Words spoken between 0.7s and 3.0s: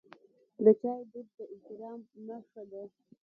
چای دود د احترام نښه ده.